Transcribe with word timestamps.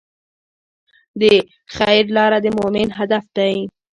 د 1.21 1.21
خیر 1.75 2.03
لاره 2.17 2.39
د 2.45 2.47
مؤمن 2.57 2.87
هدف 2.97 3.25
دی. 3.37 3.55